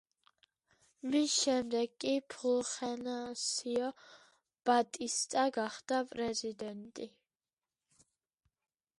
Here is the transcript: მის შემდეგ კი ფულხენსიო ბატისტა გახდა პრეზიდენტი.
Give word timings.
მის 1.15 1.33
შემდეგ 1.41 1.91
კი 2.03 2.13
ფულხენსიო 2.33 3.89
ბატისტა 4.69 5.43
გახდა 5.59 5.99
პრეზიდენტი. 6.15 7.07